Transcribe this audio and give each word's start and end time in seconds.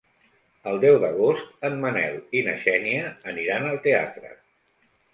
El 0.71 0.79
deu 0.83 0.97
d'agost 1.03 1.69
en 1.69 1.77
Manel 1.85 2.19
i 2.41 2.45
na 2.49 2.57
Xènia 2.65 3.15
aniran 3.35 3.71
al 3.71 3.83
teatre. 3.89 4.39